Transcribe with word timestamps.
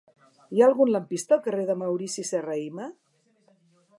Hi 0.53 0.61
ha 0.61 0.65
algun 0.69 0.89
lampista 0.93 1.35
al 1.37 1.43
carrer 1.49 1.67
de 1.69 1.77
Maurici 1.83 2.27
Serrahima? 2.31 2.91